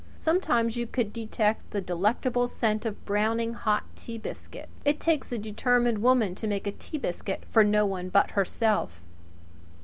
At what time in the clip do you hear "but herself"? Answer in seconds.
8.09-9.03